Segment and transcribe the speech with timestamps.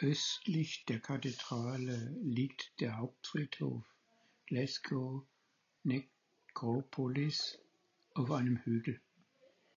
[0.00, 3.84] Östlich der Kathedrale liegt der Hauptfriedhof
[4.46, 5.22] „Glasgow
[5.84, 7.60] Necropolis“
[8.14, 9.00] auf einem Hügel.